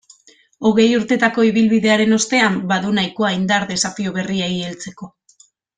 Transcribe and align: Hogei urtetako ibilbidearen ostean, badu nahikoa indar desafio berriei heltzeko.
Hogei 0.69 0.85
urtetako 0.99 1.45
ibilbidearen 1.49 2.17
ostean, 2.17 2.59
badu 2.73 2.97
nahikoa 2.99 3.33
indar 3.39 3.71
desafio 3.75 4.19
berriei 4.19 4.53
heltzeko. 4.71 5.13